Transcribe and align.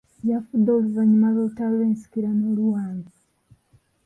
Yafudde 0.29 0.69
oluvannyuma 0.77 1.27
lw'olutalo 1.33 1.73
lw'ensikirano 1.77 2.43
oluwanvu. 2.51 3.11